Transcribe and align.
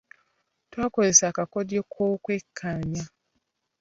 Twakozesa 0.71 1.23
akakodyo 1.31 1.81
k’okwekkaanya. 1.91 3.03